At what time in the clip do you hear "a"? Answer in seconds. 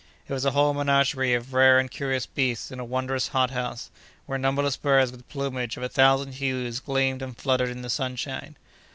0.45-0.49, 2.79-2.83, 5.83-5.89